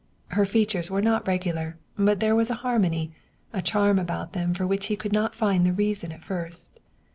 Her 0.29 0.45
features 0.47 0.89
were 0.89 0.99
not 0.99 1.27
regular, 1.27 1.77
but 1.95 2.19
there 2.19 2.35
was 2.35 2.49
a 2.49 2.55
harmony, 2.65 3.13
a 3.53 3.61
charm 3.61 3.99
about 3.99 4.33
them 4.33 4.51
for 4.55 4.65
which 4.65 4.87
he 4.87 4.95
could 4.95 5.13
not 5.13 5.35
find 5.35 5.63
the 5.63 5.73
reason 5.73 6.11
at 6.11 6.23
first. 6.23 6.79